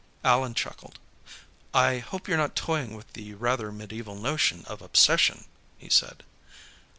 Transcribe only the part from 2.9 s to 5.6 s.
with the rather medieval notion of possession,"